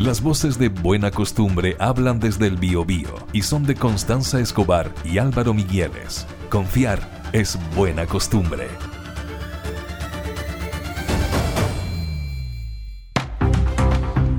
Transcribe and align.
Las 0.00 0.22
voces 0.22 0.58
de 0.58 0.68
Buena 0.68 1.10
Costumbre 1.10 1.74
hablan 1.78 2.20
desde 2.20 2.46
el 2.46 2.58
Biobío 2.58 3.08
y 3.32 3.40
son 3.40 3.64
de 3.64 3.74
Constanza 3.74 4.38
Escobar 4.40 4.92
y 5.06 5.16
Álvaro 5.16 5.54
Migueles. 5.54 6.26
Confiar 6.50 7.00
es 7.32 7.58
buena 7.74 8.04
costumbre. 8.04 8.66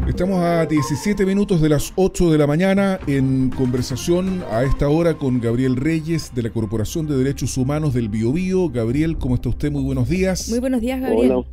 Estamos 0.07 0.43
a 0.43 0.66
17 0.68 1.25
minutos 1.25 1.60
de 1.60 1.70
las 1.70 1.92
8 1.96 2.32
de 2.32 2.38
la 2.38 2.46
mañana 2.46 3.00
en 3.08 3.50
conversación 3.50 4.44
a 4.52 4.64
esta 4.64 4.89
hora 4.89 5.16
con 5.16 5.39
Gabriel 5.39 5.76
Reyes 5.76 6.34
de 6.36 6.44
la 6.44 6.50
Corporación 6.52 7.08
de 7.08 7.18
Derechos 7.18 7.58
Humanos 7.58 7.96
del 7.96 8.10
Biobío. 8.10 8.70
Gabriel, 8.70 9.18
¿cómo 9.18 9.36
está 9.36 9.50
usted? 9.50 9.71
Muy 9.71 9.84
buenos 9.84 10.08
días. 10.08 10.50
Muy 10.50 10.60
buenos 10.60 10.82
días, 10.82 11.02
Gabriel. 11.02 11.32
Hola, 11.32 11.48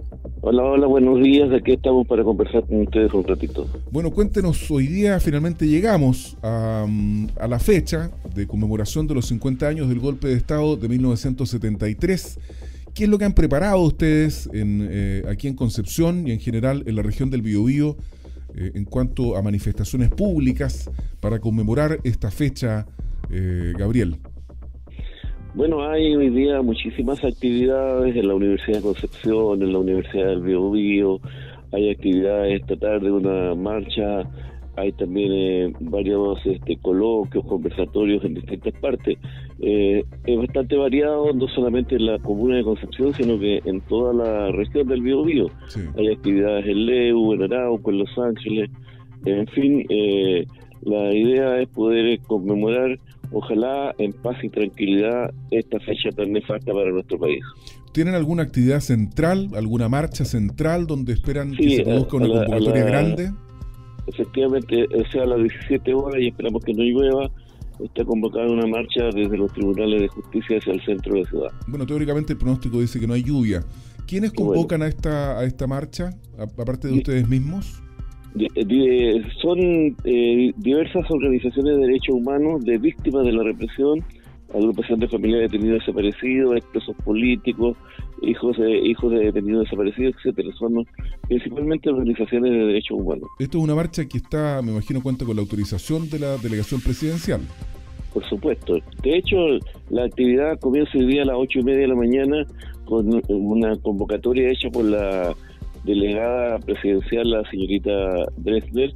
hola, 0.44 0.62
hola, 0.62 0.86
buenos 0.86 1.20
días. 1.22 1.50
Aquí 1.52 1.72
estamos 1.72 2.06
para 2.06 2.22
conversar 2.22 2.64
con 2.66 2.82
ustedes 2.82 3.12
un 3.14 3.24
ratito. 3.24 3.66
Bueno, 3.90 4.10
cuéntenos, 4.10 4.70
hoy 4.70 4.86
día 4.86 5.18
finalmente 5.20 5.66
llegamos 5.66 6.36
a, 6.42 6.86
a 7.40 7.48
la 7.48 7.58
fecha 7.58 8.10
de 8.34 8.46
conmemoración 8.46 9.06
de 9.06 9.14
los 9.14 9.26
50 9.26 9.66
años 9.66 9.88
del 9.88 10.00
golpe 10.00 10.28
de 10.28 10.34
Estado 10.34 10.76
de 10.76 10.88
1973. 10.88 12.38
¿Qué 12.94 13.04
es 13.04 13.10
lo 13.10 13.18
que 13.18 13.24
han 13.24 13.32
preparado 13.32 13.80
ustedes 13.80 14.48
en, 14.52 14.86
eh, 14.88 15.24
aquí 15.28 15.48
en 15.48 15.56
Concepción 15.56 16.28
y 16.28 16.32
en 16.32 16.38
general 16.38 16.84
en 16.86 16.94
la 16.94 17.02
región 17.02 17.28
del 17.28 17.42
Biobío 17.42 17.96
eh, 18.54 18.70
en 18.74 18.84
cuanto 18.84 19.36
a 19.36 19.42
manifestaciones 19.42 20.10
públicas 20.10 20.88
para 21.18 21.40
conmemorar 21.40 21.98
esta 22.04 22.30
fecha, 22.30 22.86
eh, 23.30 23.72
Gabriel? 23.76 24.18
Bueno, 25.54 25.88
hay 25.88 26.14
hoy 26.16 26.30
día 26.30 26.60
muchísimas 26.62 27.22
actividades 27.24 28.16
en 28.16 28.26
la 28.26 28.34
Universidad 28.34 28.78
de 28.78 28.82
Concepción, 28.82 29.62
en 29.62 29.72
la 29.72 29.78
Universidad 29.78 30.26
del 30.26 30.42
Biobío, 30.42 31.20
hay 31.72 31.90
actividades 31.90 32.60
esta 32.60 32.76
tarde, 32.76 33.10
una 33.10 33.54
marcha 33.54 34.28
hay 34.76 34.90
también 34.92 35.32
eh, 35.32 35.72
varios 35.80 36.44
este, 36.44 36.76
coloquios, 36.78 37.44
conversatorios 37.46 38.24
en 38.24 38.34
distintas 38.34 38.72
partes. 38.80 39.18
Eh, 39.60 40.04
es 40.24 40.38
bastante 40.38 40.76
variado, 40.76 41.32
no 41.32 41.46
solamente 41.48 41.94
en 41.94 42.06
la 42.06 42.18
comuna 42.18 42.56
de 42.56 42.64
Concepción, 42.64 43.14
sino 43.14 43.38
que 43.38 43.60
en 43.64 43.80
toda 43.82 44.12
la 44.12 44.50
región 44.50 44.88
del 44.88 45.02
Biobío. 45.02 45.46
Hay 45.96 46.08
actividades 46.08 46.66
en 46.66 46.86
Leu, 46.86 47.32
en 47.34 47.42
Arauco, 47.44 47.90
en 47.90 47.98
Los 47.98 48.18
Ángeles. 48.18 48.70
En 49.24 49.46
fin, 49.48 49.86
eh, 49.88 50.44
la 50.82 51.14
idea 51.14 51.60
es 51.60 51.68
poder 51.68 52.18
conmemorar, 52.26 52.98
ojalá 53.32 53.94
en 53.98 54.12
paz 54.12 54.36
y 54.42 54.48
tranquilidad, 54.48 55.32
esta 55.50 55.78
fecha 55.80 56.10
tan 56.10 56.32
nefasta 56.32 56.72
para 56.72 56.90
nuestro 56.90 57.18
país. 57.18 57.42
¿Tienen 57.92 58.14
alguna 58.14 58.42
actividad 58.42 58.80
central, 58.80 59.50
alguna 59.54 59.88
marcha 59.88 60.24
central 60.24 60.86
donde 60.86 61.12
esperan 61.12 61.52
que 61.52 61.76
se 61.76 61.82
produzca 61.84 62.16
una 62.16 62.28
convocatoria 62.28 62.84
grande? 62.84 63.32
efectivamente 64.06 64.86
sea 65.10 65.22
a 65.22 65.26
las 65.26 65.38
17 65.38 65.94
horas 65.94 66.20
y 66.20 66.28
esperamos 66.28 66.62
que 66.64 66.74
no 66.74 66.82
llueva, 66.82 67.30
está 67.82 68.04
convocada 68.04 68.46
una 68.50 68.66
marcha 68.66 69.04
desde 69.14 69.36
los 69.36 69.52
tribunales 69.52 70.02
de 70.02 70.08
justicia 70.08 70.58
hacia 70.58 70.72
el 70.72 70.84
centro 70.84 71.14
de 71.14 71.22
la 71.22 71.28
ciudad. 71.28 71.52
Bueno, 71.66 71.86
teóricamente 71.86 72.32
el 72.32 72.38
pronóstico 72.38 72.80
dice 72.80 73.00
que 73.00 73.06
no 73.06 73.14
hay 73.14 73.22
lluvia. 73.22 73.64
¿Quiénes 74.06 74.32
convocan 74.32 74.82
a 74.82 74.86
esta 74.86 75.38
a 75.38 75.44
esta 75.44 75.66
marcha, 75.66 76.10
aparte 76.38 76.88
de 76.88 76.94
ustedes 76.94 77.28
mismos? 77.28 77.82
Son 79.40 79.96
eh, 80.04 80.52
diversas 80.56 81.10
organizaciones 81.10 81.76
de 81.76 81.86
derechos 81.86 82.16
humanos 82.16 82.64
de 82.64 82.78
víctimas 82.78 83.24
de 83.24 83.32
la 83.32 83.44
represión, 83.44 84.04
agrupación 84.52 85.00
de 85.00 85.08
familias 85.08 85.40
de 85.40 85.48
detenidos 85.48 85.80
desaparecidos, 85.80 86.56
expresos 86.56 86.96
políticos, 87.04 87.76
hijos 88.22 88.56
de 88.56 88.78
hijos 88.78 89.12
de 89.12 89.18
detenidos 89.18 89.64
desaparecidos, 89.64 90.14
etcétera. 90.16 90.48
Son 90.58 90.86
principalmente 91.28 91.90
organizaciones 91.90 92.52
de 92.52 92.58
derechos 92.58 92.98
humanos. 92.98 93.28
Esto 93.38 93.58
es 93.58 93.64
una 93.64 93.74
marcha 93.74 94.04
que 94.06 94.18
está, 94.18 94.60
me 94.62 94.72
imagino, 94.72 95.02
cuenta 95.02 95.24
con 95.24 95.36
la 95.36 95.42
autorización 95.42 96.08
de 96.10 96.18
la 96.18 96.36
delegación 96.36 96.80
presidencial. 96.80 97.40
Por 98.12 98.24
supuesto. 98.28 98.78
De 99.02 99.16
hecho, 99.16 99.36
la 99.90 100.04
actividad 100.04 100.58
comienza 100.60 100.96
hoy 100.96 101.06
día 101.06 101.22
a 101.22 101.24
las 101.24 101.36
ocho 101.36 101.58
y 101.58 101.64
media 101.64 101.80
de 101.80 101.88
la 101.88 101.96
mañana 101.96 102.46
con 102.84 103.20
una 103.28 103.76
convocatoria 103.76 104.50
hecha 104.50 104.70
por 104.70 104.84
la 104.84 105.34
delegada 105.84 106.58
presidencial, 106.58 107.30
la 107.30 107.48
señorita 107.50 108.26
Dresler, 108.38 108.94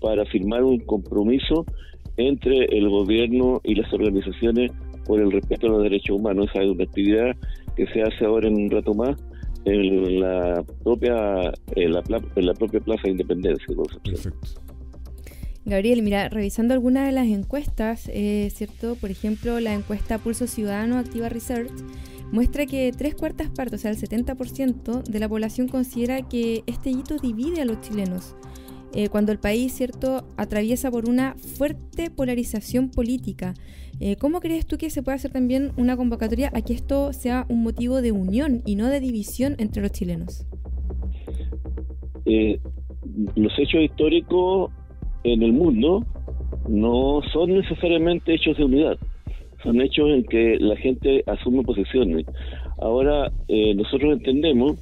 para 0.00 0.24
firmar 0.26 0.62
un 0.64 0.78
compromiso 0.80 1.64
entre 2.16 2.64
el 2.66 2.88
gobierno 2.88 3.60
y 3.64 3.74
las 3.74 3.92
organizaciones 3.92 4.72
por 5.06 5.20
el 5.20 5.32
respeto 5.32 5.66
a 5.66 5.70
los 5.70 5.82
derechos 5.82 6.16
humanos. 6.16 6.48
Esa 6.50 6.62
es 6.62 6.70
una 6.70 6.84
actividad 6.84 7.36
que 7.76 7.86
se 7.86 8.02
hace 8.02 8.24
ahora 8.24 8.48
en 8.48 8.56
un 8.56 8.70
rato 8.70 8.94
más 8.94 9.16
en 9.64 10.20
la 10.20 10.64
propia 10.82 11.52
en 11.74 11.92
la, 11.92 12.02
propia 12.02 12.80
Plaza 12.80 13.02
de 13.04 13.10
Independencia. 13.10 13.66
Perfecto. 14.04 14.60
Gabriel, 15.64 16.02
mira, 16.02 16.28
revisando 16.30 16.72
algunas 16.72 17.06
de 17.06 17.12
las 17.12 17.26
encuestas, 17.26 18.08
eh, 18.12 18.48
¿cierto? 18.54 18.94
Por 18.94 19.10
ejemplo, 19.10 19.60
la 19.60 19.74
encuesta 19.74 20.18
Pulso 20.18 20.46
Ciudadano 20.46 20.96
Activa 20.96 21.28
Research 21.28 21.70
muestra 22.32 22.66
que 22.66 22.92
tres 22.96 23.14
cuartas 23.14 23.50
partes, 23.50 23.80
o 23.80 23.82
sea, 23.82 23.90
el 23.90 23.96
70% 23.96 25.02
de 25.02 25.18
la 25.18 25.28
población 25.28 25.68
considera 25.68 26.22
que 26.28 26.62
este 26.66 26.90
hito 26.90 27.16
divide 27.16 27.62
a 27.62 27.64
los 27.64 27.80
chilenos. 27.80 28.36
Eh, 28.94 29.08
cuando 29.10 29.32
el 29.32 29.38
país, 29.38 29.72
¿cierto?, 29.74 30.24
atraviesa 30.36 30.90
por 30.90 31.08
una 31.08 31.34
fuerte 31.34 32.10
polarización 32.10 32.90
política. 32.90 33.54
Eh, 34.00 34.16
¿Cómo 34.16 34.40
crees 34.40 34.66
tú 34.66 34.78
que 34.78 34.90
se 34.90 35.02
puede 35.02 35.16
hacer 35.16 35.30
también 35.30 35.72
una 35.76 35.96
convocatoria 35.96 36.50
a 36.54 36.62
que 36.62 36.72
esto 36.72 37.12
sea 37.12 37.44
un 37.48 37.62
motivo 37.62 38.00
de 38.00 38.12
unión 38.12 38.62
y 38.64 38.76
no 38.76 38.88
de 38.88 39.00
división 39.00 39.56
entre 39.58 39.82
los 39.82 39.92
chilenos? 39.92 40.46
Eh, 42.24 42.60
los 43.34 43.52
hechos 43.58 43.82
históricos 43.82 44.70
en 45.24 45.42
el 45.42 45.52
mundo 45.52 46.06
no 46.68 47.20
son 47.32 47.54
necesariamente 47.54 48.34
hechos 48.34 48.56
de 48.56 48.64
unidad, 48.64 48.98
son 49.62 49.80
hechos 49.80 50.10
en 50.10 50.24
que 50.24 50.56
la 50.60 50.76
gente 50.76 51.24
asume 51.26 51.62
posiciones. 51.62 52.26
Ahora, 52.78 53.30
nosotros 53.74 54.12
entendemos 54.12 54.78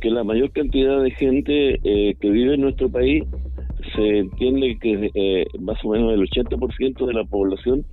que 0.00 0.10
la 0.10 0.24
mayor 0.24 0.50
cantidad 0.52 1.02
de 1.02 1.10
gente 1.12 1.80
que 1.82 2.30
vive 2.30 2.54
en 2.54 2.62
nuestro 2.62 2.90
país 2.90 3.24
se 3.94 4.18
entiende 4.18 4.78
que 4.80 5.10
eh, 5.14 5.46
más 5.60 5.82
o 5.84 5.90
menos 5.90 6.12
el 6.12 6.20
80% 6.20 7.06
de 7.06 7.12
la 7.12 7.24
población 7.24 7.84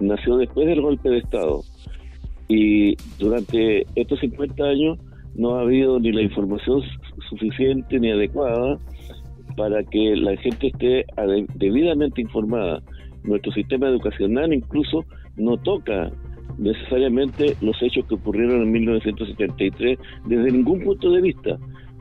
nació 0.00 0.36
después 0.36 0.66
del 0.66 0.80
golpe 0.80 1.08
de 1.08 1.18
Estado. 1.18 1.62
Y 2.48 2.96
durante 3.18 3.86
estos 3.94 4.20
50 4.20 4.62
años 4.64 4.98
no 5.34 5.56
ha 5.56 5.62
habido 5.62 6.00
ni 6.00 6.12
la 6.12 6.22
información 6.22 6.82
suficiente 7.28 8.00
ni 8.00 8.10
adecuada 8.10 8.78
para 9.56 9.82
que 9.84 10.16
la 10.16 10.36
gente 10.36 10.68
esté 10.68 11.04
debidamente 11.54 12.20
informada. 12.20 12.82
Nuestro 13.22 13.52
sistema 13.52 13.88
educacional 13.88 14.52
incluso 14.52 15.04
no 15.36 15.56
toca 15.58 16.10
necesariamente 16.58 17.56
los 17.60 17.80
hechos 17.82 18.06
que 18.06 18.14
ocurrieron 18.14 18.62
en 18.62 18.72
1973 18.72 19.98
desde 20.26 20.52
ningún 20.52 20.80
punto 20.82 21.10
de 21.10 21.20
vista. 21.20 21.58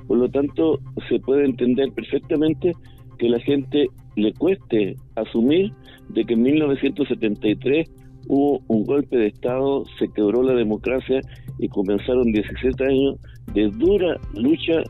Por 0.07 0.17
lo 0.17 0.29
tanto, 0.29 0.79
se 1.07 1.19
puede 1.19 1.45
entender 1.45 1.91
perfectamente 1.93 2.73
que 3.17 3.29
la 3.29 3.39
gente 3.39 3.87
le 4.15 4.33
cueste 4.33 4.95
asumir 5.15 5.71
de 6.09 6.25
que 6.25 6.33
en 6.33 6.41
1973 6.41 7.89
hubo 8.27 8.61
un 8.67 8.85
golpe 8.85 9.17
de 9.17 9.27
Estado, 9.27 9.83
se 9.97 10.07
quebró 10.09 10.43
la 10.43 10.53
democracia 10.53 11.21
y 11.57 11.67
comenzaron 11.67 12.31
17 12.31 12.85
años 12.85 13.15
de 13.53 13.69
dura 13.69 14.17
lucha 14.35 14.83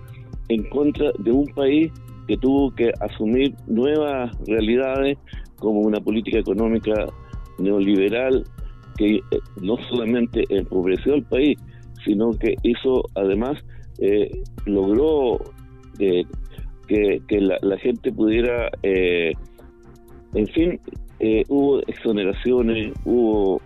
en 0.50 0.64
contra 0.70 1.12
de 1.20 1.32
un 1.32 1.46
país 1.48 1.92
que 2.30 2.38
tuvo 2.38 2.70
que 2.76 2.92
asumir 3.00 3.56
nuevas 3.66 4.32
realidades 4.46 5.18
como 5.58 5.80
una 5.80 6.00
política 6.00 6.38
económica 6.38 7.08
neoliberal 7.58 8.44
que 8.98 9.16
eh, 9.16 9.22
no 9.60 9.78
solamente 9.90 10.44
empobreció 10.50 11.16
al 11.16 11.24
país, 11.24 11.58
sino 12.06 12.30
que 12.34 12.54
hizo 12.62 13.02
además, 13.16 13.58
eh, 13.98 14.30
logró 14.68 15.40
eh, 15.98 16.24
que, 16.88 17.42
la, 17.42 17.78
gente 17.80 18.12
pudiera, 18.12 18.70
eh, 18.84 19.34
en 20.36 20.48
fin, 20.50 20.80
eh, 21.20 21.44
hubo 21.48 21.80
exoneraciones, 21.88 22.94
hubo 23.06 23.60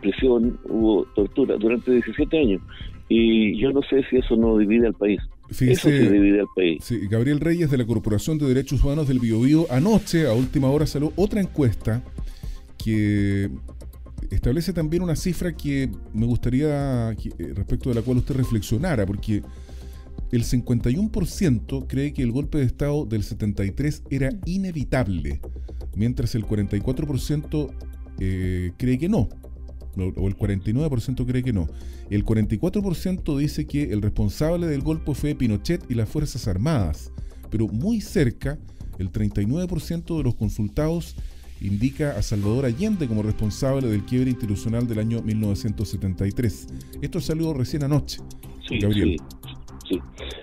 prisión, 0.00 0.56
hubo 0.68 1.04
tortura 1.16 1.56
durante 1.56 1.90
17 1.90 2.38
años. 2.38 2.62
Y 3.08 3.60
yo 3.60 3.72
no 3.72 3.82
sé 3.82 4.04
si 4.08 4.18
eso 4.18 4.36
no 4.36 4.56
divide 4.56 4.86
al 4.86 4.94
país. 4.94 5.20
Eso 5.48 5.88
sí 5.88 6.08
divide 6.08 6.40
al 6.40 6.46
país. 6.54 6.84
Gabriel 7.08 7.40
Reyes 7.40 7.70
de 7.70 7.78
la 7.78 7.86
Corporación 7.86 8.38
de 8.38 8.46
Derechos 8.46 8.82
Humanos 8.82 9.08
del 9.08 9.20
Biobío, 9.20 9.66
anoche, 9.70 10.26
a 10.26 10.32
última 10.32 10.70
hora, 10.70 10.86
salió 10.86 11.12
otra 11.16 11.40
encuesta 11.40 12.02
que 12.78 13.50
establece 14.30 14.72
también 14.72 15.02
una 15.02 15.16
cifra 15.16 15.56
que 15.56 15.90
me 16.12 16.26
gustaría, 16.26 17.14
respecto 17.54 17.88
de 17.88 17.94
la 17.94 18.02
cual 18.02 18.18
usted 18.18 18.34
reflexionara, 18.34 19.06
porque 19.06 19.42
el 20.32 20.44
51% 20.44 21.86
cree 21.86 22.12
que 22.12 22.22
el 22.22 22.32
golpe 22.32 22.58
de 22.58 22.64
Estado 22.64 23.06
del 23.06 23.22
73 23.22 24.02
era 24.10 24.30
inevitable, 24.46 25.40
mientras 25.94 26.34
el 26.34 26.44
44% 26.44 27.70
eh, 28.20 28.72
cree 28.76 28.98
que 28.98 29.08
no, 29.08 29.28
o 29.96 30.28
el 30.28 30.36
49% 30.36 31.26
cree 31.26 31.42
que 31.42 31.52
no. 31.52 31.68
El 32.10 32.24
44% 32.24 33.36
dice 33.36 33.66
que 33.66 33.92
el 33.92 34.02
responsable 34.02 34.66
del 34.66 34.82
golpe 34.82 35.14
fue 35.14 35.34
Pinochet 35.34 35.90
y 35.90 35.94
las 35.94 36.08
Fuerzas 36.08 36.48
Armadas, 36.48 37.12
pero 37.50 37.68
muy 37.68 38.00
cerca 38.00 38.58
el 38.98 39.10
39% 39.10 40.16
de 40.16 40.22
los 40.22 40.34
consultados 40.34 41.16
indica 41.60 42.16
a 42.16 42.22
Salvador 42.22 42.66
Allende 42.66 43.08
como 43.08 43.22
responsable 43.22 43.88
del 43.88 44.04
quiebre 44.04 44.30
institucional 44.30 44.86
del 44.86 44.98
año 44.98 45.22
1973. 45.22 46.66
Esto 47.00 47.20
salió 47.20 47.54
recién 47.54 47.84
anoche, 47.84 48.20
Gabriel. 48.80 49.16
Sí, 49.88 50.00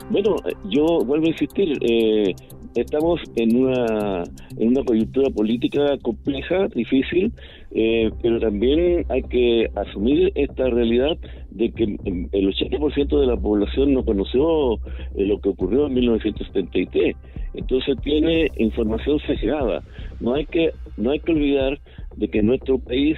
Bueno, 0.10 0.36
yo 0.70 1.04
vuelvo 1.04 1.26
a 1.26 1.30
insistir, 1.30 1.78
eh, 1.82 2.36
estamos 2.76 3.20
en 3.36 3.56
una, 3.56 4.24
en 4.58 4.68
una 4.70 4.84
coyuntura 4.84 5.30
política 5.30 5.98
compleja, 6.02 6.68
difícil, 6.70 7.32
eh, 7.72 8.10
pero 8.22 8.40
también 8.40 9.06
hay 9.10 9.24
que 9.24 9.70
asumir 9.76 10.32
esta 10.36 10.70
realidad 10.70 11.18
de 11.50 11.72
que 11.72 11.84
el 11.84 12.48
80% 12.48 13.20
de 13.20 13.28
la 13.28 13.38
población 13.38 13.94
no 13.94 14.06
conoció 14.06 14.76
eh, 15.16 15.26
lo 15.26 15.40
que 15.42 15.50
ocurrió 15.50 15.88
en 15.88 15.96
1973. 15.96 17.16
Entonces 17.54 17.98
tiene 18.02 18.50
información 18.58 19.20
sesgada. 19.28 19.84
No 20.20 20.34
hay 20.34 20.46
que 20.46 20.72
no 20.98 21.12
hay 21.12 21.20
que 21.20 21.32
olvidar 21.32 21.80
de 22.16 22.30
que 22.30 22.40
en 22.40 22.48
nuestro 22.48 22.80
país 22.80 23.18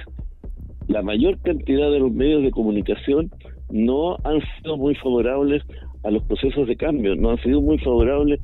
la 0.88 1.02
mayor 1.02 1.38
cantidad 1.40 1.90
de 1.90 2.00
los 2.00 2.12
medios 2.12 2.42
de 2.42 2.50
comunicación 2.50 3.30
no 3.70 4.16
han 4.24 4.40
sido 4.56 4.76
muy 4.76 4.94
favorables 4.96 5.62
a 6.02 6.10
los 6.10 6.22
procesos 6.24 6.68
de 6.68 6.76
cambio, 6.76 7.16
no 7.16 7.30
han 7.30 7.38
sido 7.38 7.62
muy 7.62 7.78
favorables 7.78 8.40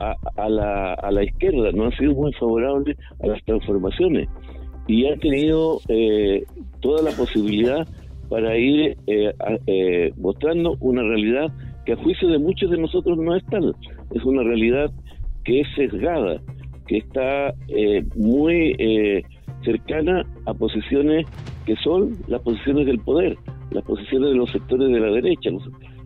a, 0.00 0.48
la, 0.48 0.94
a 0.94 1.10
la 1.10 1.24
izquierda, 1.24 1.70
no 1.72 1.84
han 1.84 1.92
sido 1.92 2.14
muy 2.14 2.32
favorables 2.34 2.96
a 3.22 3.26
las 3.26 3.42
transformaciones. 3.44 4.28
Y 4.86 5.06
han 5.06 5.18
tenido 5.20 5.80
eh, 5.88 6.44
toda 6.80 7.02
la 7.02 7.10
posibilidad 7.16 7.86
para 8.28 8.56
ir 8.56 8.96
eh, 9.06 9.32
eh, 9.66 10.12
mostrando 10.16 10.76
una 10.80 11.02
realidad 11.02 11.52
que 11.84 11.92
a 11.92 11.96
juicio 11.96 12.28
de 12.28 12.38
muchos 12.38 12.70
de 12.70 12.78
nosotros 12.78 13.18
no 13.18 13.34
es 13.34 13.44
tal, 13.46 13.74
es 14.14 14.24
una 14.24 14.42
realidad 14.42 14.90
que 15.44 15.60
es 15.60 15.68
sesgada, 15.74 16.40
que 16.86 16.98
está 16.98 17.54
muy 18.14 19.24
cercana 19.64 20.24
a 20.46 20.54
posiciones 20.54 21.26
que 21.64 21.76
son 21.76 22.12
las 22.28 22.40
posiciones 22.42 22.86
del 22.86 22.98
poder, 22.98 23.36
las 23.70 23.84
posiciones 23.84 24.30
de 24.30 24.36
los 24.36 24.50
sectores 24.50 24.90
de 24.90 25.00
la 25.00 25.10
derecha, 25.10 25.50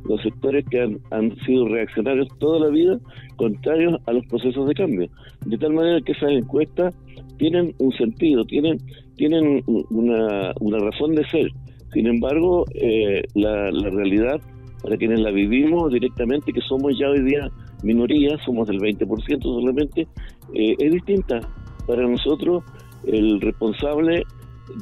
los 0.04 0.20
sectores 0.22 0.64
que 0.70 0.80
han, 0.80 0.98
han, 1.10 1.36
sido 1.44 1.68
reaccionarios 1.68 2.28
toda 2.38 2.60
la 2.60 2.68
vida, 2.68 2.98
contrarios 3.36 4.00
a 4.06 4.12
los 4.12 4.26
procesos 4.26 4.66
de 4.68 4.74
cambio. 4.74 5.08
De 5.46 5.58
tal 5.58 5.72
manera 5.72 6.00
que 6.00 6.12
esas 6.12 6.30
encuestas 6.30 6.94
tienen 7.38 7.74
un 7.78 7.92
sentido, 7.92 8.44
tienen, 8.44 8.78
tienen 9.16 9.62
una, 9.66 10.52
una 10.60 10.78
razón 10.78 11.14
de 11.14 11.24
ser. 11.28 11.50
Sin 11.92 12.06
embargo, 12.06 12.64
eh, 12.74 13.22
la, 13.34 13.70
realidad, 13.70 14.40
para 14.82 14.96
quienes 14.96 15.20
la 15.20 15.30
vivimos 15.30 15.92
directamente, 15.92 16.52
que 16.52 16.60
somos 16.62 16.98
ya 16.98 17.08
hoy 17.08 17.22
día 17.22 17.50
minoría, 17.82 18.38
somos 18.44 18.68
del 18.68 18.78
20% 18.78 19.42
solamente, 19.42 20.06
eh, 20.54 20.74
es 20.78 20.92
distinta. 20.92 21.40
Para 21.86 22.06
nosotros, 22.06 22.62
el 23.06 23.40
responsable 23.40 24.22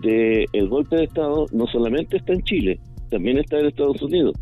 del 0.03 0.69
golpe 0.69 0.97
de 0.97 1.05
Estado 1.05 1.47
no 1.53 1.67
solamente 1.67 2.19
está 2.19 2.35
en 2.35 2.43
Chile, 2.43 2.79
también 3.11 3.39
está 3.39 3.59
en 3.59 3.67
Estados 3.67 4.01
Unidos. 4.03 4.35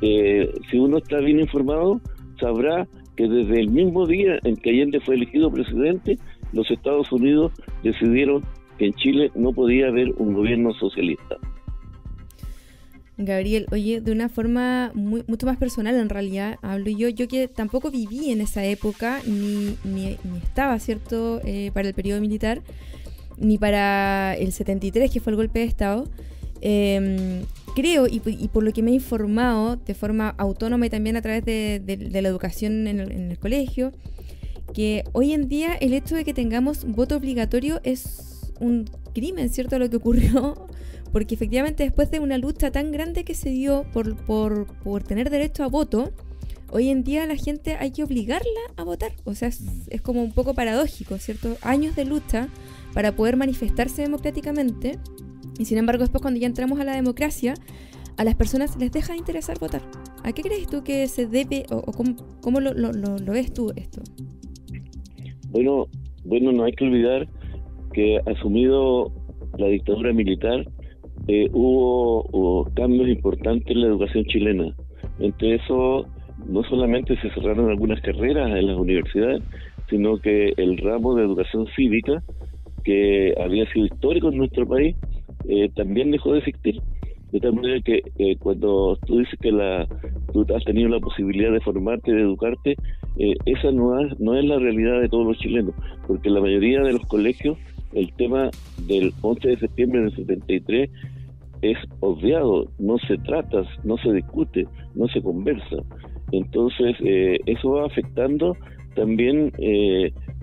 Eh, 0.00 0.52
si 0.70 0.78
uno 0.78 0.98
está 0.98 1.18
bien 1.18 1.40
informado, 1.40 2.00
sabrá 2.40 2.86
que 3.16 3.28
desde 3.28 3.60
el 3.60 3.70
mismo 3.70 4.06
día 4.06 4.38
en 4.44 4.56
que 4.56 4.70
Allende 4.70 5.00
fue 5.00 5.16
elegido 5.16 5.50
presidente, 5.50 6.18
los 6.52 6.70
Estados 6.70 7.10
Unidos 7.10 7.52
decidieron 7.82 8.44
que 8.78 8.86
en 8.86 8.94
Chile 8.94 9.30
no 9.34 9.52
podía 9.52 9.88
haber 9.88 10.12
un 10.18 10.34
gobierno 10.34 10.72
socialista. 10.74 11.36
Gabriel, 13.20 13.66
oye, 13.72 14.00
de 14.00 14.12
una 14.12 14.28
forma 14.28 14.92
muy, 14.94 15.24
mucho 15.26 15.46
más 15.46 15.56
personal 15.56 15.96
en 15.96 16.08
realidad, 16.08 16.56
hablo 16.62 16.88
yo, 16.88 17.08
yo 17.08 17.26
que 17.26 17.48
tampoco 17.48 17.90
viví 17.90 18.30
en 18.30 18.40
esa 18.40 18.64
época, 18.64 19.20
ni, 19.26 19.76
ni, 19.82 20.16
estaba, 20.40 20.78
¿cierto?, 20.78 21.40
eh, 21.44 21.72
para 21.74 21.88
el 21.88 21.94
periodo 21.94 22.20
militar, 22.20 22.62
ni 23.36 23.58
para 23.58 24.36
el 24.36 24.52
73, 24.52 25.10
que 25.10 25.18
fue 25.18 25.32
el 25.32 25.36
golpe 25.36 25.58
de 25.58 25.64
Estado. 25.64 26.04
Eh, 26.60 27.42
creo, 27.74 28.06
y, 28.06 28.20
por 28.20 28.62
lo 28.62 28.72
que 28.72 28.82
me 28.82 28.90
he 28.90 28.94
informado 28.94 29.76
de 29.76 29.94
forma 29.94 30.30
autónoma 30.38 30.86
y 30.86 30.90
también 30.90 31.16
a 31.16 31.22
través 31.22 31.44
de, 31.44 32.08
la 32.10 32.28
educación 32.28 32.86
en 32.86 33.00
el, 33.00 33.38
colegio, 33.38 33.92
que 34.72 35.04
hoy 35.12 35.32
en 35.32 35.48
día 35.48 35.74
el 35.74 35.94
hecho 35.94 36.14
de 36.14 36.24
que 36.24 36.34
tengamos 36.34 36.84
voto 36.84 37.16
obligatorio 37.16 37.80
es 37.84 38.52
un 38.60 38.84
crimen, 39.14 39.48
¿cierto? 39.48 39.78
Lo 39.78 39.88
que 39.88 39.96
ocurrió, 39.96 40.66
porque 41.12 41.34
efectivamente 41.34 41.84
después 41.84 42.10
de 42.10 42.20
una 42.20 42.38
lucha 42.38 42.70
tan 42.70 42.92
grande 42.92 43.24
que 43.24 43.34
se 43.34 43.50
dio 43.50 43.84
por, 43.92 44.16
por, 44.24 44.66
por 44.82 45.02
tener 45.02 45.30
derecho 45.30 45.64
a 45.64 45.68
voto, 45.68 46.12
hoy 46.70 46.90
en 46.90 47.02
día 47.02 47.26
la 47.26 47.36
gente 47.36 47.76
hay 47.76 47.92
que 47.92 48.04
obligarla 48.04 48.60
a 48.76 48.84
votar. 48.84 49.12
O 49.24 49.34
sea, 49.34 49.48
es, 49.48 49.62
mm. 49.62 49.80
es 49.88 50.00
como 50.02 50.22
un 50.22 50.32
poco 50.32 50.54
paradójico, 50.54 51.18
¿cierto? 51.18 51.56
Años 51.62 51.96
de 51.96 52.04
lucha 52.04 52.48
para 52.92 53.14
poder 53.16 53.36
manifestarse 53.36 54.02
democráticamente 54.02 54.98
y 55.58 55.64
sin 55.64 55.78
embargo, 55.78 56.02
después 56.02 56.22
cuando 56.22 56.40
ya 56.40 56.46
entramos 56.46 56.80
a 56.80 56.84
la 56.84 56.94
democracia, 56.94 57.54
a 58.16 58.24
las 58.24 58.34
personas 58.34 58.76
les 58.78 58.90
deja 58.92 59.12
de 59.12 59.18
interesar 59.18 59.58
votar. 59.58 59.82
¿A 60.24 60.32
qué 60.32 60.42
crees 60.42 60.66
tú 60.68 60.82
que 60.82 61.06
se 61.06 61.26
debe 61.26 61.64
o, 61.70 61.92
cómo, 62.40 62.60
lo, 62.60 63.32
ves 63.32 63.52
tú 63.52 63.72
esto? 63.76 64.02
Bueno, 65.50 65.86
bueno, 66.24 66.52
no 66.52 66.64
hay 66.64 66.72
que 66.72 66.84
olvidar 66.84 67.28
que 67.92 68.18
asumido 68.26 69.12
la 69.56 69.68
dictadura 69.68 70.12
militar 70.12 70.64
eh, 71.28 71.48
hubo, 71.52 72.68
cambios 72.74 73.08
importantes 73.08 73.70
en 73.70 73.82
la 73.82 73.86
educación 73.88 74.24
chilena. 74.24 74.74
Entre 75.20 75.56
eso, 75.56 76.06
no 76.46 76.62
solamente 76.64 77.16
se 77.20 77.30
cerraron 77.30 77.70
algunas 77.70 78.00
carreras 78.00 78.50
en 78.56 78.66
las 78.66 78.76
universidades, 78.76 79.42
sino 79.90 80.18
que 80.18 80.52
el 80.56 80.78
ramo 80.78 81.14
de 81.14 81.24
educación 81.24 81.66
cívica, 81.76 82.22
que 82.84 83.34
había 83.40 83.70
sido 83.72 83.86
histórico 83.86 84.30
en 84.30 84.38
nuestro 84.38 84.66
país, 84.66 84.96
eh, 85.46 85.70
también 85.74 86.10
dejó 86.10 86.32
de 86.32 86.38
existir. 86.38 86.80
De 87.32 87.40
tal 87.40 87.54
manera 87.54 87.80
que 87.82 88.02
eh, 88.18 88.36
cuando 88.38 88.98
tú 89.06 89.18
dices 89.18 89.38
que 89.40 89.52
la, 89.52 89.86
tú 90.32 90.46
has 90.54 90.64
tenido 90.64 90.88
la 90.88 90.98
posibilidad 90.98 91.52
de 91.52 91.60
formarte, 91.60 92.12
de 92.12 92.22
educarte, 92.22 92.76
eh, 93.18 93.34
esa 93.44 93.70
no 93.70 94.00
es, 94.00 94.18
no 94.18 94.34
es 94.34 94.44
la 94.46 94.58
realidad 94.58 95.00
de 95.00 95.10
todos 95.10 95.26
los 95.26 95.38
chilenos, 95.38 95.74
porque 96.06 96.30
la 96.30 96.40
mayoría 96.40 96.80
de 96.80 96.92
los 96.92 97.04
colegios, 97.06 97.58
el 97.92 98.12
tema 98.14 98.50
del 98.86 99.12
11 99.20 99.48
de 99.48 99.58
septiembre 99.58 100.00
del 100.02 100.16
73 100.16 100.90
es 101.60 101.76
obviado, 102.00 102.70
no 102.78 102.96
se 102.98 103.18
trata, 103.18 103.62
no 103.84 103.98
se 103.98 104.12
discute, 104.12 104.66
no 104.94 105.06
se 105.08 105.20
conversa. 105.20 105.76
Entonces, 106.32 106.96
eso 107.46 107.70
va 107.72 107.86
afectando 107.86 108.56
también 108.94 109.52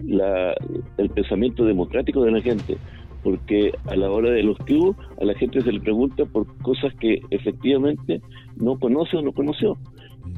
la, 0.03 0.53
el 0.97 1.09
pensamiento 1.09 1.63
democrático 1.63 2.23
de 2.23 2.31
la 2.31 2.41
gente 2.41 2.77
porque 3.25 3.71
a 3.87 3.95
la 3.95 4.11
hora 4.11 4.29
de 4.29 4.43
los 4.43 4.55
tubos 4.59 4.95
a 5.19 5.25
la 5.25 5.33
gente 5.33 5.59
se 5.59 5.71
le 5.71 5.79
pregunta 5.79 6.25
por 6.25 6.45
cosas 6.57 6.93
que 6.99 7.21
efectivamente 7.31 8.21
no 8.55 8.77
conoce 8.77 9.17
o 9.17 9.23
no 9.23 9.31
conoció 9.31 9.79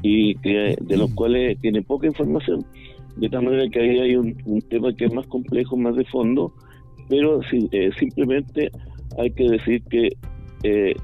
y 0.00 0.34
que 0.36 0.74
de 0.80 0.96
los 0.96 1.12
cuales 1.12 1.60
tiene 1.60 1.82
poca 1.82 2.06
información. 2.06 2.64
De 3.16 3.28
tal 3.28 3.44
manera 3.44 3.68
que 3.68 3.80
ahí 3.80 3.98
hay 3.98 4.16
un, 4.16 4.34
tema 4.70 4.94
que 4.94 5.04
es 5.04 5.12
más 5.12 5.26
complejo, 5.26 5.76
más 5.76 5.96
de 5.96 6.06
fondo, 6.06 6.54
pero 7.10 7.40
eh, 7.72 7.90
simplemente 7.98 8.70
hay 9.18 9.32
que 9.32 9.50
decir 9.50 9.82
que 9.90 10.08
eh, 10.62 10.94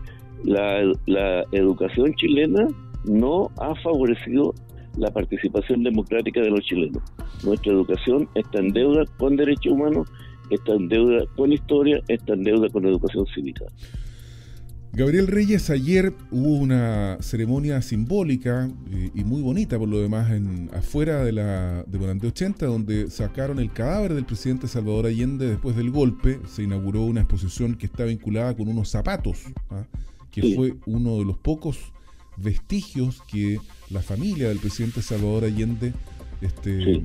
la, 0.42 0.90
la 1.04 1.44
educación 1.52 2.14
chilena 2.14 2.66
no 3.04 3.50
ha 3.58 3.74
favorecido 3.82 4.54
la 4.96 5.10
participación 5.10 5.82
democrática 5.82 6.40
de 6.40 6.48
los 6.48 6.60
chilenos. 6.60 7.02
Nuestra 7.44 7.72
educación 7.72 8.26
está 8.36 8.60
en 8.60 8.68
deuda 8.72 9.04
con 9.18 9.36
derechos 9.36 9.72
humanos 9.74 10.08
está 10.50 10.72
en 10.74 10.88
deuda 10.88 11.24
con 11.36 11.52
historia, 11.52 12.02
está 12.08 12.34
en 12.34 12.44
deuda 12.44 12.68
con 12.68 12.86
educación 12.86 13.26
cívica. 13.34 13.64
Gabriel 14.96 15.26
Reyes, 15.26 15.70
ayer 15.70 16.12
hubo 16.30 16.56
una 16.56 17.18
ceremonia 17.20 17.82
simbólica 17.82 18.70
eh, 18.92 19.10
y 19.12 19.24
muy 19.24 19.42
bonita 19.42 19.76
por 19.76 19.88
lo 19.88 20.00
demás 20.00 20.30
en, 20.30 20.70
afuera 20.72 21.24
de 21.24 21.32
la 21.32 21.82
de 21.82 21.98
Volante 21.98 22.28
80, 22.28 22.66
donde 22.66 23.10
sacaron 23.10 23.58
el 23.58 23.72
cadáver 23.72 24.14
del 24.14 24.24
presidente 24.24 24.68
Salvador 24.68 25.06
Allende 25.06 25.48
después 25.48 25.74
del 25.74 25.90
golpe. 25.90 26.38
Se 26.46 26.62
inauguró 26.62 27.02
una 27.02 27.22
exposición 27.22 27.74
que 27.74 27.86
está 27.86 28.04
vinculada 28.04 28.56
con 28.56 28.68
unos 28.68 28.88
zapatos, 28.88 29.42
¿ah? 29.70 29.84
que 30.30 30.54
fue 30.54 30.74
uno 30.86 31.18
de 31.18 31.24
los 31.24 31.38
pocos 31.38 31.92
vestigios 32.36 33.20
que 33.22 33.58
la 33.90 34.00
familia 34.00 34.48
del 34.48 34.60
presidente 34.60 35.02
Salvador 35.02 35.44
Allende 35.44 35.92
este, 36.40 37.04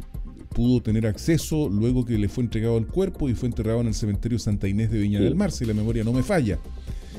pudo 0.50 0.82
tener 0.82 1.06
acceso 1.08 1.70
luego 1.70 2.06
que 2.06 2.18
le 2.18 2.28
fue 2.28 2.44
entregado 2.44 2.78
el 2.78 2.88
cuerpo 2.88 3.30
y 3.30 3.34
fue 3.34 3.48
enterrado 3.48 3.82
en 3.82 3.88
el 3.88 3.94
cementerio 3.94 4.40
Santa 4.40 4.68
Inés 4.68 4.92
de 4.92 5.00
Viña 5.00 5.20
del 5.20 5.36
Mar, 5.36 5.52
si 5.52 5.66
la 5.66 5.74
memoria 5.74 6.04
no 6.04 6.14
me 6.14 6.24
falla. 6.24 6.60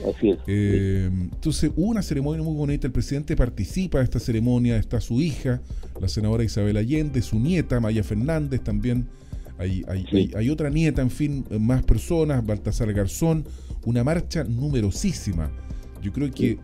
Así 0.08 0.30
es. 0.30 0.38
Eh, 0.46 1.10
entonces 1.12 1.70
hubo 1.76 1.88
una 1.88 2.02
ceremonia 2.02 2.42
muy 2.42 2.54
bonita, 2.54 2.86
el 2.86 2.92
presidente 2.92 3.36
participa 3.36 3.98
de 3.98 4.04
esta 4.04 4.18
ceremonia, 4.18 4.76
está 4.76 5.00
su 5.00 5.20
hija, 5.20 5.60
la 6.00 6.08
senadora 6.08 6.42
Isabel 6.42 6.76
Allende, 6.76 7.22
su 7.22 7.38
nieta 7.38 7.80
Maya 7.80 8.02
Fernández 8.02 8.62
también, 8.62 9.06
hay, 9.58 9.84
hay, 10.34 10.48
otra 10.48 10.70
nieta, 10.70 11.02
en 11.02 11.10
fin, 11.10 11.44
más 11.60 11.82
personas, 11.82 12.44
Baltasar 12.46 12.90
Garzón, 12.94 13.44
una 13.84 14.02
marcha 14.02 14.42
numerosísima. 14.42 15.50
Yo 16.02 16.12
creo 16.14 16.30
que 16.30 16.58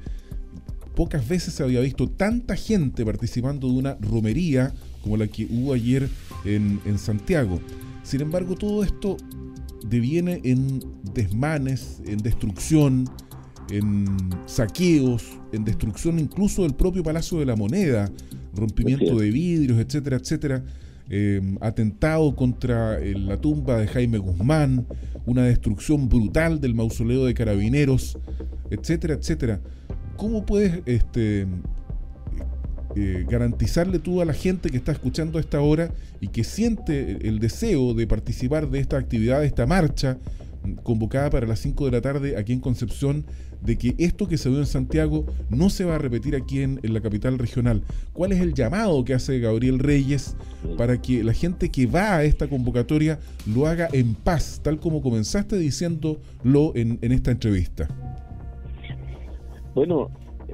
pocas 0.94 1.28
veces 1.28 1.52
se 1.52 1.62
había 1.62 1.80
visto 1.80 2.08
tanta 2.08 2.56
gente 2.56 3.04
participando 3.04 3.68
de 3.68 3.75
una 3.75 3.99
romería 4.00 4.73
como 5.02 5.18
la 5.18 5.26
que 5.26 5.44
hubo 5.44 5.75
ayer 5.75 6.08
en, 6.46 6.98
Santiago. 6.98 7.60
Sin 8.02 8.20
embargo, 8.20 8.54
todo 8.54 8.84
esto 8.84 9.16
deviene 9.88 10.40
en 10.44 10.82
desmanes, 11.14 12.00
en 12.06 12.18
destrucción, 12.18 13.08
en 13.70 14.06
saqueos, 14.46 15.24
en 15.52 15.64
destrucción 15.64 16.18
incluso 16.18 16.62
del 16.62 16.74
propio 16.74 17.02
Palacio 17.02 17.38
de 17.38 17.46
la 17.46 17.56
Moneda, 17.56 18.10
rompimiento 18.54 19.18
de 19.18 19.30
vidrios, 19.30 19.78
etcétera, 19.78 20.16
etcétera. 20.16 20.64
Eh, 21.08 21.40
atentado 21.60 22.34
contra 22.34 22.98
eh, 22.98 23.14
la 23.16 23.40
tumba 23.40 23.76
de 23.76 23.86
Jaime 23.86 24.18
Guzmán, 24.18 24.86
una 25.24 25.44
destrucción 25.44 26.08
brutal 26.08 26.60
del 26.60 26.74
mausoleo 26.74 27.24
de 27.26 27.34
carabineros, 27.34 28.18
etcétera, 28.70 29.14
etcétera. 29.14 29.60
¿Cómo 30.16 30.44
puedes 30.44 30.82
este, 30.86 31.46
eh, 32.98 33.26
garantizarle 33.28 33.98
tú 33.98 34.22
a 34.22 34.24
la 34.24 34.32
gente 34.32 34.70
que 34.70 34.78
está 34.78 34.90
escuchando 34.90 35.36
a 35.36 35.42
esta 35.42 35.60
hora 35.60 35.90
y 36.18 36.28
que 36.28 36.44
siente 36.44 37.28
el 37.28 37.40
deseo 37.40 37.92
de 37.92 38.06
participar 38.06 38.70
de 38.70 38.78
esta 38.78 38.96
actividad, 38.96 39.40
de 39.40 39.46
esta 39.46 39.66
marcha 39.66 40.16
convocada 40.82 41.28
para 41.28 41.46
las 41.46 41.58
5 41.58 41.84
de 41.84 41.90
la 41.90 42.00
tarde 42.00 42.38
aquí 42.38 42.54
en 42.54 42.60
Concepción, 42.60 43.26
de 43.60 43.76
que 43.76 43.94
esto 43.98 44.26
que 44.28 44.38
se 44.38 44.48
dio 44.48 44.60
en 44.60 44.66
Santiago 44.66 45.26
no 45.50 45.68
se 45.68 45.84
va 45.84 45.96
a 45.96 45.98
repetir 45.98 46.36
aquí 46.36 46.62
en, 46.62 46.80
la 46.82 47.02
capital 47.02 47.38
regional. 47.38 47.82
¿Cuál 48.14 48.32
es 48.32 48.40
el 48.40 48.54
llamado 48.54 49.04
que 49.04 49.12
hace 49.12 49.40
Gabriel 49.40 49.78
Reyes 49.78 50.34
para 50.78 51.00
que 51.02 51.22
la 51.22 51.34
gente 51.34 51.68
que 51.70 51.84
va 51.84 52.16
a 52.16 52.24
esta 52.24 52.48
convocatoria 52.48 53.18
lo 53.46 53.66
haga 53.66 53.90
en 53.92 54.14
paz, 54.14 54.60
tal 54.64 54.80
como 54.80 55.02
comenzaste 55.02 55.58
diciéndolo 55.58 56.72
en, 56.74 56.98
en 57.02 57.12
esta 57.12 57.30
entrevista? 57.30 57.88
Bueno, 59.74 60.10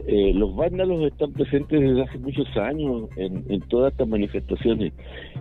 eh, 0.06 0.32
los 0.34 0.54
vándalos 0.54 1.04
están 1.04 1.32
presentes 1.32 1.80
desde 1.80 2.02
hace 2.02 2.18
muchos 2.18 2.56
años 2.56 3.08
en, 3.16 3.44
en 3.48 3.60
todas 3.68 3.92
estas 3.92 4.08
manifestaciones 4.08 4.92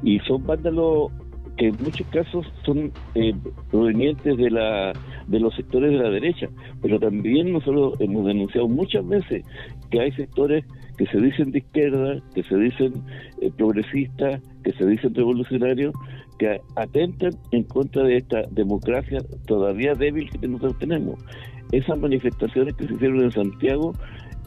y 0.03 0.19
son 0.19 0.45
vándalos 0.45 1.11
que 1.57 1.67
en 1.67 1.77
muchos 1.83 2.07
casos 2.07 2.45
son 2.65 2.91
eh, 3.15 3.33
provenientes 3.69 4.37
de 4.37 4.49
la 4.49 4.93
de 5.27 5.39
los 5.39 5.55
sectores 5.55 5.91
de 5.91 5.97
la 5.97 6.09
derecha, 6.09 6.47
pero 6.81 6.99
también 6.99 7.53
nosotros 7.53 7.95
hemos 7.99 8.25
denunciado 8.25 8.67
muchas 8.67 9.07
veces 9.07 9.45
que 9.89 9.99
hay 9.99 10.11
sectores 10.13 10.65
que 10.97 11.05
se 11.07 11.19
dicen 11.19 11.51
de 11.51 11.59
izquierda, 11.59 12.21
que 12.33 12.43
se 12.43 12.55
dicen 12.55 12.93
eh, 13.41 13.51
progresistas, 13.55 14.41
que 14.63 14.71
se 14.73 14.85
dicen 14.85 15.13
revolucionarios, 15.13 15.93
que 16.37 16.59
atentan 16.75 17.31
en 17.51 17.63
contra 17.63 18.03
de 18.03 18.17
esta 18.17 18.43
democracia 18.51 19.19
todavía 19.45 19.93
débil 19.93 20.29
que 20.29 20.47
nosotros 20.47 20.79
tenemos. 20.79 21.23
Esas 21.71 21.97
manifestaciones 21.99 22.73
que 22.75 22.87
se 22.87 22.93
hicieron 22.95 23.21
en 23.21 23.31
Santiago 23.31 23.93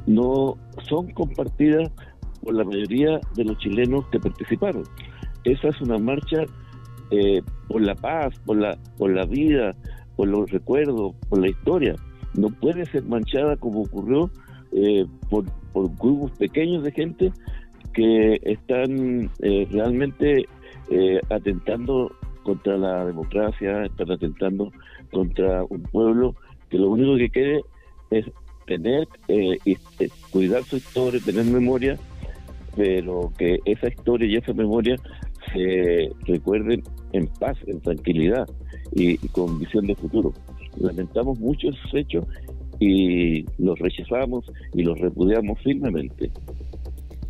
no 0.07 0.57
son 0.89 1.11
compartidas 1.13 1.91
por 2.43 2.55
la 2.55 2.65
mayoría 2.65 3.21
de 3.35 3.45
los 3.45 3.59
chilenos 3.59 4.07
que 4.09 4.21
participaron. 4.21 4.85
Esa 5.45 5.69
es 5.69 5.81
una 5.81 5.99
marcha 5.99 6.45
eh, 7.11 7.43
por 7.69 7.83
la 7.83 7.95
paz, 7.95 8.35
por 8.45 8.59
la, 8.59 8.79
por 8.99 9.11
la 9.11 9.25
vida, 9.25 9.75
por 10.17 10.29
los 10.29 10.51
recuerdos, 10.51 11.15
por 11.29 11.39
la 11.41 11.49
historia. 11.49 11.95
No 12.35 12.49
puede 12.49 12.87
ser 12.87 13.05
manchada 13.05 13.57
como 13.57 13.83
ocurrió 13.83 14.31
eh, 14.73 15.07
por, 15.31 15.45
grupos 15.73 16.31
pequeños 16.33 16.85
de 16.85 16.93
gente 16.93 17.33
que 17.93 18.41
están 18.43 19.31
eh, 19.41 19.67
realmente 19.71 20.47
atentando 21.31 22.13
contra 22.43 22.77
la 22.77 23.07
democracia, 23.07 23.87
están 23.87 24.13
atentando 24.13 24.71
contra 25.11 25.65
un 25.65 25.83
pueblo 25.85 26.35
que 26.69 26.79
lo 26.79 26.91
único 26.91 27.17
que 27.17 27.31
quiere 27.31 27.61
es 28.11 28.27
tener 28.67 29.09
y 29.29 29.77
cuidar 30.31 30.65
su 30.65 30.77
historia, 30.77 31.21
tener 31.25 31.45
memoria, 31.45 31.99
pero 32.77 33.33
que 33.39 33.59
esa 33.65 33.89
historia 33.89 34.29
y 34.29 34.37
esa 34.37 34.53
memoria 34.53 34.97
se 35.53 36.11
recuerden 36.27 36.83
en 37.13 37.27
paz, 37.27 37.57
en 37.67 37.81
tranquilidad 37.81 38.49
y, 38.93 39.17
con 39.29 39.59
visión 39.59 39.87
de 39.87 39.95
futuro. 39.95 40.33
Lamentamos 40.79 41.39
mucho 41.39 41.69
esos 41.69 41.95
hechos 41.95 42.27
y 42.81 43.45
los 43.59 43.79
rechazamos 43.79 44.45
y 44.73 44.83
los 44.83 44.99
repudiamos 44.99 45.61
firmemente. 45.63 46.31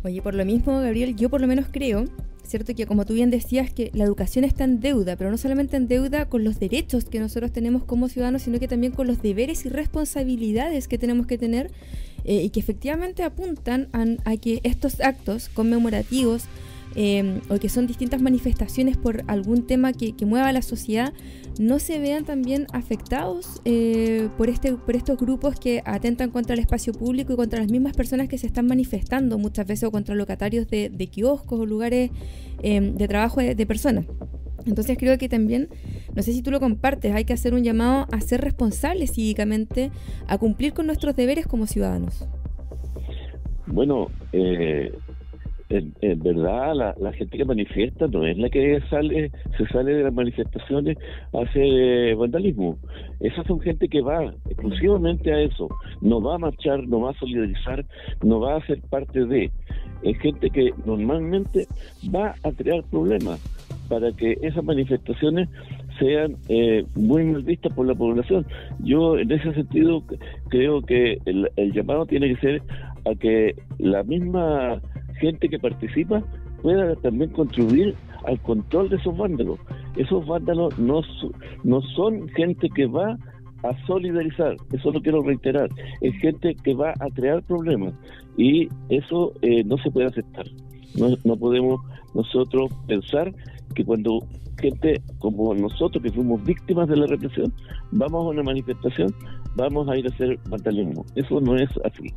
Oye, 0.03 0.21
por 0.21 0.35
lo 0.35 0.45
mismo, 0.45 0.79
Gabriel, 0.79 1.15
yo 1.15 1.29
por 1.29 1.41
lo 1.41 1.47
menos 1.47 1.67
creo, 1.71 2.05
¿cierto? 2.45 2.73
Que 2.75 2.85
como 2.85 3.05
tú 3.05 3.13
bien 3.13 3.29
decías, 3.29 3.71
que 3.71 3.91
la 3.93 4.03
educación 4.03 4.45
está 4.45 4.63
en 4.63 4.79
deuda, 4.79 5.15
pero 5.15 5.31
no 5.31 5.37
solamente 5.37 5.77
en 5.77 5.87
deuda 5.87 6.25
con 6.29 6.43
los 6.43 6.59
derechos 6.59 7.05
que 7.05 7.19
nosotros 7.19 7.51
tenemos 7.51 7.83
como 7.83 8.09
ciudadanos, 8.09 8.43
sino 8.43 8.59
que 8.59 8.67
también 8.67 8.91
con 8.91 9.07
los 9.07 9.21
deberes 9.21 9.65
y 9.65 9.69
responsabilidades 9.69 10.87
que 10.87 10.97
tenemos 10.97 11.27
que 11.27 11.37
tener 11.37 11.71
eh, 12.23 12.43
y 12.43 12.49
que 12.49 12.59
efectivamente 12.59 13.23
apuntan 13.23 13.87
a 14.23 14.37
que 14.37 14.59
estos 14.63 14.99
actos 15.01 15.49
conmemorativos 15.49 16.43
Em, 16.97 17.41
o 17.49 17.59
que 17.59 17.67
son 17.67 17.87
distintas 17.87 18.21
manifestaciones 18.21 18.95
por 18.95 19.25
algún 19.27 19.67
tema 19.67 19.91
que, 19.91 20.13
mueva 20.25 20.47
a 20.47 20.53
la 20.53 20.61
sociedad, 20.61 21.13
no 21.59 21.77
se 21.79 21.99
vean 21.99 22.23
también 22.23 22.67
afectados 22.71 23.61
eh, 23.65 24.29
por, 24.37 24.49
este, 24.49 24.73
por 24.73 24.95
estos 24.95 25.19
grupos 25.19 25.59
que 25.59 25.81
atentan 25.85 26.31
contra 26.31 26.53
el 26.53 26.59
espacio 26.59 26.93
público 26.93 27.33
y 27.33 27.35
contra 27.35 27.59
las 27.59 27.69
mismas 27.69 27.93
personas 27.93 28.29
que 28.29 28.37
se 28.37 28.47
están 28.47 28.67
manifestando 28.67 29.37
muchas 29.37 29.67
veces 29.67 29.83
o 29.83 29.91
contra 29.91 30.15
locatarios 30.15 30.67
de, 30.67 31.09
kioscos 31.11 31.59
o 31.59 31.65
lugares 31.65 32.11
em, 32.63 32.95
de 32.95 33.07
trabajo 33.09 33.41
de, 33.41 33.65
personas. 33.65 34.05
Entonces 34.65 34.97
creo 34.97 35.17
que 35.17 35.27
también, 35.27 35.67
no 36.15 36.23
sé 36.23 36.31
si 36.31 36.41
tú 36.41 36.49
lo 36.49 36.61
compartes, 36.61 37.13
hay 37.13 37.25
que 37.25 37.33
hacer 37.33 37.53
un 37.53 37.63
llamado 37.63 38.07
a 38.11 38.21
ser 38.21 38.39
responsables 38.39 39.11
cívicamente, 39.11 39.91
a 40.27 40.37
cumplir 40.37 40.73
con 40.73 40.87
nuestros 40.87 41.15
deberes 41.15 41.45
como 41.45 41.67
ciudadanos. 41.67 42.25
Bueno, 43.67 44.07
eh, 44.31 44.91
en, 45.69 45.93
verdad 46.21 46.95
la, 46.99 47.13
gente 47.13 47.37
que 47.37 47.45
manifiesta 47.45 48.07
no 48.07 48.25
es 48.25 48.37
la 48.37 48.49
que 48.49 48.79
sale 48.89 49.31
se 49.57 49.67
sale 49.67 49.93
de 49.93 50.03
las 50.03 50.13
manifestaciones 50.13 50.97
a 51.33 51.41
hacer 51.41 52.15
vandalismo. 52.15 52.77
Esas 53.19 53.45
son 53.47 53.59
gente 53.59 53.87
que 53.87 54.01
va 54.01 54.33
exclusivamente 54.49 55.33
a 55.33 55.41
eso. 55.41 55.67
No 56.01 56.21
va 56.21 56.35
a 56.35 56.39
marchar 56.39 56.87
no 56.87 57.01
va 57.01 57.11
a 57.11 57.19
solidarizar 57.19 57.85
no 58.23 58.39
va 58.39 58.57
a 58.57 58.65
ser 58.65 58.81
parte 58.89 59.25
de. 59.25 59.51
Es 60.03 60.19
gente 60.19 60.49
que 60.49 60.71
normalmente 60.85 61.67
va 62.13 62.35
a 62.43 62.51
crear 62.51 62.83
problemas 62.91 63.39
para 63.89 64.11
que 64.11 64.37
esas 64.41 64.63
manifestaciones 64.63 65.49
sean 65.99 66.35
eh, 66.49 66.85
muy 66.95 67.23
mal 67.23 67.43
vistas 67.43 67.73
por 67.73 67.87
la 67.87 67.95
población. 67.95 68.45
Yo 68.83 69.17
en 69.17 69.31
ese 69.31 69.53
sentido 69.53 70.03
creo 70.49 70.81
que 70.81 71.17
el 71.25 71.73
llamado 71.73 72.05
tiene 72.05 72.33
que 72.33 72.41
ser 72.41 72.61
a 73.05 73.15
que 73.15 73.55
la 73.77 74.03
misma 74.03 74.81
gente 75.19 75.49
que 75.49 75.59
participa 75.59 76.23
pueda 76.61 76.95
también 76.97 77.29
contribuir 77.31 77.95
al 78.25 78.39
control 78.41 78.89
de 78.89 78.95
esos 78.97 79.15
vándalos. 79.15 79.59
Esos 79.97 80.25
vándalos 80.25 80.77
no, 80.79 81.01
no 81.63 81.81
son 81.81 82.27
gente 82.29 82.69
que 82.69 82.87
va 82.87 83.17
a 83.63 83.85
solidarizar, 83.87 84.55
eso 84.73 84.91
lo 84.91 85.01
quiero 85.01 85.23
reiterar, 85.23 85.69
es 86.01 86.13
gente 86.17 86.55
que 86.63 86.75
va 86.75 86.91
a 86.99 87.09
crear 87.15 87.41
problemas 87.43 87.93
y 88.37 88.67
eso 88.89 89.33
eh, 89.41 89.63
no 89.63 89.77
se 89.77 89.89
puede 89.89 90.07
aceptar. 90.07 90.45
No, 90.95 91.15
no 91.23 91.35
podemos 91.35 91.81
nosotros 92.13 92.71
pensar 92.87 93.33
que 93.73 93.83
cuando 93.83 94.19
gente 94.59 95.01
como 95.19 95.53
nosotros 95.53 96.03
que 96.03 96.11
fuimos 96.11 96.43
víctimas 96.43 96.87
de 96.87 96.97
la 96.97 97.07
represión, 97.07 97.51
vamos 97.91 98.25
a 98.25 98.29
una 98.29 98.43
manifestación, 98.43 99.13
vamos 99.55 99.87
a 99.89 99.97
ir 99.97 100.05
a 100.05 100.09
hacer 100.09 100.39
vandalismo. 100.49 101.05
Eso 101.15 101.41
no 101.41 101.55
es 101.55 101.69
así. 101.83 102.13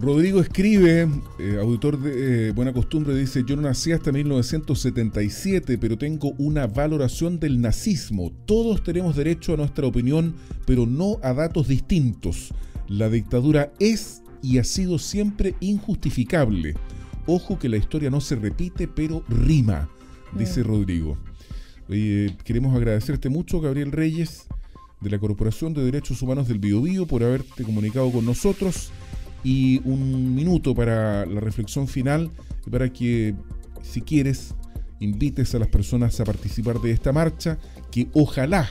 Rodrigo 0.00 0.40
escribe, 0.40 1.10
eh, 1.38 1.58
auditor 1.60 2.00
de 2.00 2.48
eh, 2.48 2.52
Buena 2.52 2.72
Costumbre, 2.72 3.14
dice, 3.14 3.44
yo 3.46 3.54
no 3.54 3.62
nací 3.62 3.92
hasta 3.92 4.10
1977, 4.10 5.76
pero 5.76 5.98
tengo 5.98 6.32
una 6.38 6.66
valoración 6.66 7.38
del 7.38 7.60
nazismo. 7.60 8.32
Todos 8.46 8.82
tenemos 8.82 9.14
derecho 9.14 9.52
a 9.52 9.56
nuestra 9.58 9.86
opinión, 9.86 10.34
pero 10.64 10.86
no 10.86 11.18
a 11.22 11.34
datos 11.34 11.68
distintos. 11.68 12.54
La 12.88 13.10
dictadura 13.10 13.74
es 13.78 14.22
y 14.42 14.56
ha 14.56 14.64
sido 14.64 14.98
siempre 14.98 15.54
injustificable. 15.60 16.76
Ojo 17.26 17.58
que 17.58 17.68
la 17.68 17.76
historia 17.76 18.08
no 18.08 18.22
se 18.22 18.36
repite, 18.36 18.88
pero 18.88 19.22
rima, 19.28 19.90
dice 20.32 20.62
Rodrigo. 20.62 21.18
queremos 22.42 22.74
agradecerte 22.74 23.28
mucho, 23.28 23.60
Gabriel 23.60 23.92
Reyes, 23.92 24.46
de 25.02 25.10
la 25.10 25.18
Corporación 25.18 25.74
de 25.74 25.84
Derechos 25.84 26.22
Humanos 26.22 26.48
del 26.48 26.58
Biobío, 26.58 27.06
por 27.06 27.22
haberte 27.22 27.64
comunicado 27.64 28.10
con 28.10 28.24
nosotros 28.24 28.90
y 29.42 29.80
un 29.84 30.34
minuto 30.34 30.74
para 30.74 31.26
la 31.26 31.40
reflexión 31.40 31.88
final 31.88 32.30
para 32.70 32.92
que, 32.92 33.34
si 33.82 34.02
quieres, 34.02 34.54
invites 35.00 35.54
a 35.54 35.58
las 35.58 35.68
personas 35.68 36.20
a 36.20 36.24
participar 36.24 36.80
de 36.80 36.90
esta 36.90 37.12
marcha, 37.12 37.58
que 37.90 38.08
ojalá, 38.12 38.70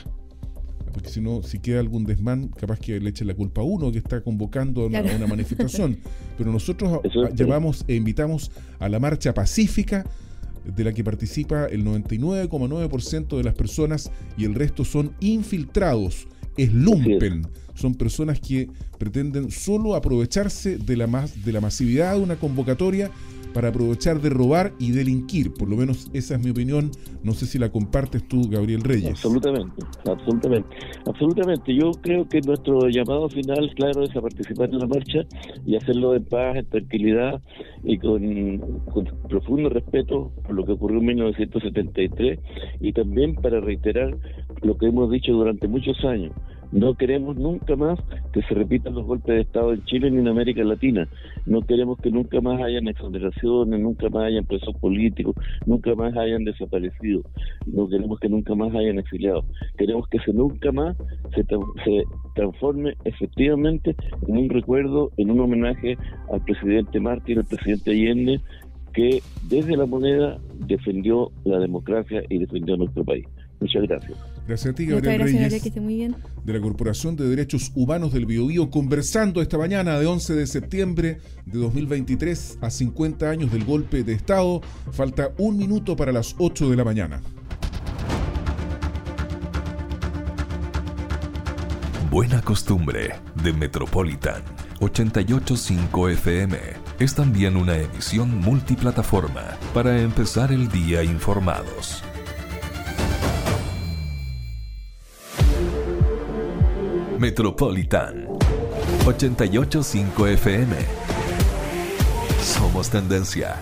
porque 0.92 1.08
si 1.08 1.20
no, 1.20 1.42
si 1.42 1.58
queda 1.58 1.80
algún 1.80 2.04
desmán, 2.04 2.48
capaz 2.48 2.78
que 2.78 3.00
le 3.00 3.10
echen 3.10 3.26
la 3.26 3.34
culpa 3.34 3.60
a 3.60 3.64
uno 3.64 3.90
que 3.92 3.98
está 3.98 4.22
convocando 4.22 4.82
a 4.82 4.86
una, 4.86 5.26
manifestación. 5.26 5.98
Pero 6.38 6.52
nosotros 6.52 7.00
llamamos 7.34 7.84
e 7.88 7.94
invitamos 7.94 8.50
a 8.78 8.88
la 8.88 8.98
marcha 8.98 9.34
pacífica 9.34 10.04
de 10.64 10.84
la 10.84 10.92
que 10.92 11.02
participa 11.02 11.66
el 11.66 11.84
99,9% 11.84 13.36
de 13.36 13.44
las 13.44 13.54
personas 13.54 14.10
y 14.36 14.44
el 14.44 14.54
resto 14.54 14.84
son 14.84 15.12
infiltrados 15.20 16.28
es 16.56 16.72
lumpen. 16.72 17.46
Son 17.80 17.94
personas 17.94 18.38
que 18.40 18.68
pretenden 18.98 19.50
solo 19.50 19.94
aprovecharse 19.94 20.76
de 20.76 20.96
la, 20.98 21.06
más, 21.06 21.46
de 21.46 21.52
la 21.52 21.62
masividad 21.62 22.14
de 22.14 22.20
una 22.20 22.36
convocatoria 22.36 23.10
para 23.54 23.68
aprovechar 23.68 24.20
de 24.20 24.28
robar 24.28 24.72
y 24.78 24.90
delinquir. 24.90 25.54
Por 25.54 25.68
lo 25.70 25.76
menos 25.76 26.10
esa 26.12 26.34
es 26.34 26.44
mi 26.44 26.50
opinión. 26.50 26.90
No 27.22 27.32
sé 27.32 27.46
si 27.46 27.58
la 27.58 27.70
compartes 27.70 28.28
tú, 28.28 28.50
Gabriel 28.50 28.82
Reyes. 28.82 29.12
Absolutamente, 29.12 29.82
absolutamente. 30.04 30.76
Absolutamente. 31.06 31.74
Yo 31.74 31.90
creo 32.02 32.28
que 32.28 32.42
nuestro 32.42 32.86
llamado 32.90 33.30
final, 33.30 33.70
claro, 33.74 34.02
es 34.02 34.14
a 34.14 34.20
participar 34.20 34.68
en 34.68 34.78
la 34.78 34.86
marcha 34.86 35.20
y 35.66 35.76
hacerlo 35.76 36.14
en 36.14 36.24
paz, 36.26 36.56
en 36.56 36.66
tranquilidad 36.66 37.40
y 37.82 37.96
con, 37.96 38.58
con 38.92 39.06
profundo 39.26 39.70
respeto 39.70 40.32
por 40.46 40.54
lo 40.54 40.66
que 40.66 40.72
ocurrió 40.72 40.98
en 41.00 41.06
1973 41.06 42.38
y 42.80 42.92
también 42.92 43.36
para 43.36 43.58
reiterar 43.60 44.18
lo 44.60 44.76
que 44.76 44.86
hemos 44.86 45.10
dicho 45.10 45.32
durante 45.32 45.66
muchos 45.66 46.04
años 46.04 46.32
no 46.72 46.94
queremos 46.94 47.36
nunca 47.36 47.74
más 47.76 47.98
que 48.32 48.42
se 48.42 48.54
repitan 48.54 48.94
los 48.94 49.04
golpes 49.04 49.34
de 49.34 49.40
Estado 49.42 49.72
en 49.72 49.84
Chile 49.84 50.10
ni 50.10 50.18
en 50.18 50.28
América 50.28 50.62
Latina. 50.62 51.08
No 51.46 51.62
queremos 51.62 51.98
que 51.98 52.10
nunca 52.10 52.40
más 52.40 52.60
hayan 52.62 52.86
exoneraciones, 52.86 53.80
nunca 53.80 54.08
más 54.08 54.24
hayan 54.24 54.44
presos 54.44 54.76
políticos, 54.76 55.34
nunca 55.66 55.94
más 55.94 56.16
hayan 56.16 56.44
desaparecido. 56.44 57.22
No 57.66 57.88
queremos 57.88 58.20
que 58.20 58.28
nunca 58.28 58.54
más 58.54 58.74
hayan 58.74 58.98
exiliado. 58.98 59.44
Queremos 59.76 60.06
que 60.08 60.20
se 60.20 60.32
nunca 60.32 60.70
más 60.70 60.96
se, 61.34 61.44
se 61.44 62.04
transforme 62.34 62.94
efectivamente 63.04 63.96
en 64.28 64.36
un 64.36 64.48
recuerdo, 64.48 65.10
en 65.16 65.30
un 65.30 65.40
homenaje 65.40 65.98
al 66.32 66.40
presidente 66.44 67.00
Mártir, 67.00 67.38
al 67.38 67.46
presidente 67.46 67.90
Allende, 67.90 68.40
que 68.92 69.22
desde 69.48 69.76
la 69.76 69.86
moneda 69.86 70.38
defendió 70.66 71.30
la 71.44 71.58
democracia 71.58 72.22
y 72.28 72.38
defendió 72.38 72.76
nuestro 72.76 73.04
país. 73.04 73.26
Muchas 73.60 73.82
gracias. 73.82 74.18
Gracias 74.50 74.72
a 74.72 74.74
ti, 74.74 74.86
Gabriel 74.86 75.20
Reyes, 75.20 75.62
de 75.62 76.52
la 76.52 76.60
Corporación 76.60 77.14
de 77.14 77.28
Derechos 77.28 77.70
Humanos 77.76 78.12
del 78.12 78.26
Biobío, 78.26 78.68
conversando 78.68 79.40
esta 79.40 79.56
mañana 79.56 79.96
de 79.96 80.06
11 80.06 80.34
de 80.34 80.44
septiembre 80.48 81.18
de 81.46 81.56
2023 81.56 82.58
a 82.60 82.68
50 82.68 83.30
años 83.30 83.52
del 83.52 83.64
golpe 83.64 84.02
de 84.02 84.12
Estado. 84.12 84.60
Falta 84.90 85.30
un 85.38 85.56
minuto 85.56 85.94
para 85.94 86.10
las 86.10 86.34
8 86.36 86.68
de 86.68 86.76
la 86.76 86.82
mañana. 86.82 87.22
Buena 92.10 92.42
costumbre 92.42 93.12
de 93.44 93.52
Metropolitan 93.52 94.42
885 94.80 96.08
FM 96.08 96.58
es 96.98 97.14
también 97.14 97.56
una 97.56 97.78
emisión 97.78 98.36
multiplataforma 98.40 99.44
para 99.72 100.00
empezar 100.00 100.50
el 100.50 100.68
día 100.68 101.04
informados. 101.04 102.02
Metropolitan 107.20 108.24
885 109.04 110.26
FM. 110.26 110.72
Somos 112.40 112.88
tendencia. 112.88 113.60